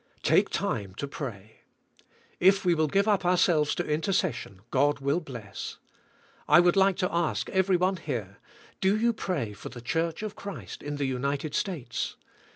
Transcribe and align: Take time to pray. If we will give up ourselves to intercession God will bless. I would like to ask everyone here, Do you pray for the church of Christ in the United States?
Take 0.23 0.49
time 0.49 0.95
to 0.95 1.07
pray. 1.07 1.59
If 2.39 2.65
we 2.65 2.73
will 2.73 2.87
give 2.87 3.07
up 3.07 3.23
ourselves 3.23 3.75
to 3.75 3.85
intercession 3.85 4.61
God 4.71 4.97
will 4.99 5.19
bless. 5.19 5.77
I 6.47 6.59
would 6.59 6.75
like 6.75 6.97
to 6.97 7.13
ask 7.13 7.51
everyone 7.51 7.97
here, 7.97 8.39
Do 8.79 8.97
you 8.97 9.13
pray 9.13 9.53
for 9.53 9.69
the 9.69 9.79
church 9.79 10.23
of 10.23 10.35
Christ 10.35 10.81
in 10.81 10.95
the 10.95 11.05
United 11.05 11.53
States? 11.53 12.15